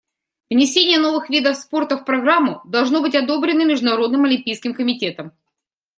Внесение 0.49 0.97
новых 0.97 1.29
видов 1.29 1.55
спорта 1.57 1.95
в 1.95 2.05
программу 2.05 2.59
должно 2.65 3.01
быть 3.03 3.13
одобрено 3.13 3.63
Международным 3.67 4.25
олимпийским 4.25 4.73
комитетом. 4.73 5.31